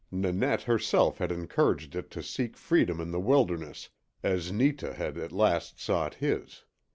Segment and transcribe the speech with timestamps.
[0.11, 3.89] Nanette herself had encouraged it to seek freedom in the wilderness,
[4.23, 6.63] as Netah had at last sought his.